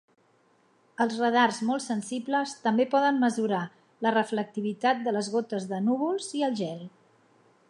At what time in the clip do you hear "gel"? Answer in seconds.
6.65-6.87